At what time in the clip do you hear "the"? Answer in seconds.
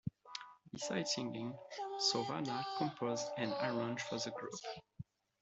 4.17-4.31